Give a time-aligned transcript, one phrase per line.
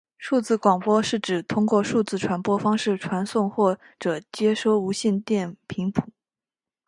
[0.17, 6.09] 数字广播是指透过数字传播方式传送或者接收无线电频谱。